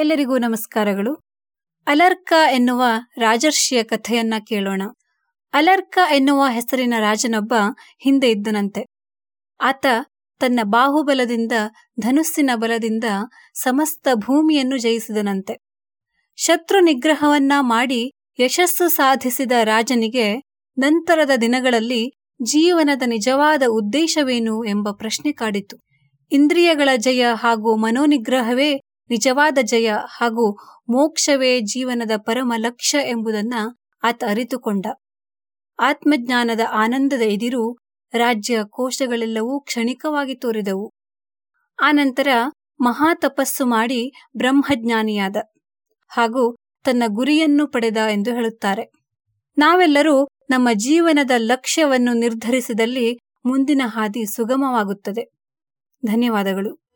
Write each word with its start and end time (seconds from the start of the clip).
ಎಲ್ಲರಿಗೂ 0.00 0.38
ನಮಸ್ಕಾರಗಳು. 0.38 1.14
ಅಲರ್ಕ 1.86 2.32
ಎನ್ನುವ 2.52 2.84
ರಾಜರ್ಷಿಯ 3.18 3.82
ಕಥೆಯನ್ನ 3.82 4.34
ಕೇಳೋಣ. 4.48 4.82
ಅಲರ್ಕ 5.52 5.98
ಎನ್ನುವ 6.14 6.46
ಹೆಸರಿನ 6.48 6.94
ರಾಜನೊಬ್ಬ 6.98 7.54
ಹಿಂದೆ 8.02 8.30
ಇದ್ದನಂತೆ. 8.30 8.86
ಆತ 9.60 9.86
ತನ್ನ 10.38 10.60
ಬಾಹುಬಲದಿಂದ 10.62 11.52
ಧನುಸ್ಸಿನ 12.00 12.50
ಬಲದಿಂದ 12.54 13.04
ಸಮಸ್ತ 13.54 14.08
ಭೂಮಿಯನ್ನು 14.14 14.78
ಜಯಿಸಿದನಂತೆ. 14.78 15.56
ಶತ್ರು 16.36 16.80
ನಿಗ್ರಹವನ್ನ 16.80 17.52
ಮಾಡಿ 17.60 18.12
ಯಶಸ್ಸು 18.40 18.88
ಸಾಧಿಸಿದ 18.88 19.52
ರಾಜನಿಗೆ 19.64 20.36
ನಂತರದ 20.78 21.30
ದಿನಗಳಲ್ಲಿ 21.40 22.12
ಜೀವನದ 22.42 23.02
ನಿಜವಾದ 23.06 23.62
ಉದ್ದೇಶವೇನು 23.68 24.64
ಎಂಬ 24.64 24.90
ಪ್ರಶ್ನೆ 24.90 25.32
ಕಾಡಿತು. 25.32 25.78
ಇಂದ್ರಿಯಗಳ 26.32 26.88
ಜಯ 26.96 27.26
ಹಾಗೂ 27.34 27.76
ಮನೋನಿಗ್ರಹವೇ 27.76 28.79
ನಿಜವಾದ 29.10 29.58
ಜಯ 29.62 29.92
ಹಾಗೂ 30.06 30.52
ಮೋಕ್ಷವೇ 30.88 31.60
ಜೀವನದ 31.60 32.10
ಪರಮ 32.16 32.52
ಲಕ್ಷ್ಯ 32.56 32.98
ಎಂಬುದನ್ನ 32.98 33.54
ಆತ 34.02 34.24
ಅರಿತುಕೊಂಡ. 34.28 34.86
ಆತ್ಮಜ್ಞಾನದ 35.78 36.60
ಆನಂದದ 36.72 37.22
ಎದಿರು 37.22 37.76
ರಾಜ್ಯ 38.12 38.60
ಕೋಶಗಳೆಲ್ಲವೂ 38.68 39.60
ಕ್ಷಣಿಕವಾಗಿ 39.60 40.34
ತೋರಿದವು. 40.34 40.92
ಆನಂತರ 41.82 42.28
ಮಹಾ 42.80 43.14
ತಪಸ್ಸು 43.14 43.66
ಮಾಡಿ 43.66 44.12
ಬ್ರಹ್ಮಜ್ಞಾನಿಯಾದ 44.36 45.36
ಹಾಗೂ 46.08 46.56
ತನ್ನ 46.84 47.02
ಗುರಿಯನ್ನು 47.06 47.66
ಪಡೆದ 47.66 47.96
ಎಂದು 47.96 48.34
ಹೇಳುತ್ತಾರೆ. 48.34 48.92
ನಾವೆಲ್ಲರೂ 49.58 50.24
ನಮ್ಮ 50.50 50.68
ಜೀವನದ 50.74 51.30
ಲಕ್ಷ್ಯವನ್ನು 51.36 52.12
ನಿರ್ಧರಿಸಿದಲ್ಲಿ 52.12 53.18
ಮುಂದಿನ 53.44 53.82
ಹಾದಿ 53.84 54.26
ಸುಗಮವಾಗುತ್ತದೆ. 54.26 55.30
ಧನ್ಯವಾದಗಳು. 56.06 56.89